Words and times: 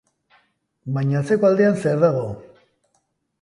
Baina 0.95 1.19
atzeko 1.19 1.49
aldean, 1.51 1.77
zer 1.85 2.01
dago? 2.05 2.25